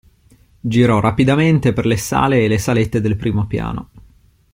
Girò 0.59 0.99
rapidamente 0.99 1.73
per 1.73 1.85
le 1.85 1.95
sale 1.95 2.43
e 2.43 2.47
le 2.47 2.57
salette 2.57 3.01
del 3.01 3.15
primo 3.15 3.45
piano. 3.45 3.89